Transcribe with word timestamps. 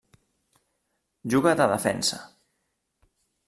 Juga 1.35 1.53
de 1.61 1.69
defensa. 1.75 2.21